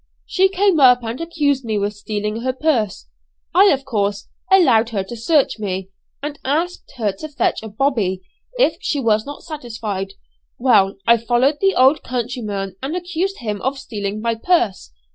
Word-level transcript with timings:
She 0.25 0.49
came 0.49 0.79
up 0.79 1.03
and 1.03 1.21
accused 1.21 1.63
me 1.63 1.77
with 1.77 1.93
stealing 1.93 2.37
her 2.41 2.53
purse. 2.53 3.07
I, 3.53 3.65
of 3.65 3.85
course, 3.85 4.29
allowed 4.51 4.89
her 4.89 5.03
to 5.03 5.15
search 5.15 5.59
me, 5.59 5.89
and 6.23 6.39
asked 6.43 6.93
her 6.97 7.11
to 7.11 7.29
fetch 7.29 7.61
a 7.61 7.69
'bobby,' 7.69 8.23
if 8.57 8.77
she 8.81 8.99
was 8.99 9.27
not 9.27 9.43
satisfied. 9.43 10.13
Well, 10.57 10.95
I 11.05 11.17
followed 11.17 11.59
the 11.61 11.75
old 11.75 12.01
countryman 12.01 12.77
and 12.81 12.95
accused 12.95 13.41
him 13.41 13.61
of 13.61 13.77
stealing 13.77 14.21
my 14.21 14.33
purse. 14.33 14.91